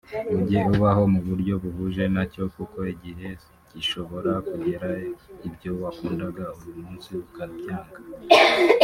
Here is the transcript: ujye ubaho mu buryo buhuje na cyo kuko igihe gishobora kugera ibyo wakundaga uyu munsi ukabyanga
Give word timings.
ujye 0.35 0.59
ubaho 0.73 1.03
mu 1.13 1.19
buryo 1.27 1.53
buhuje 1.63 2.03
na 2.15 2.23
cyo 2.33 2.45
kuko 2.55 2.77
igihe 2.93 3.29
gishobora 3.73 4.31
kugera 4.49 4.89
ibyo 5.47 5.71
wakundaga 5.81 6.45
uyu 6.57 6.73
munsi 6.83 7.09
ukabyanga 7.25 7.97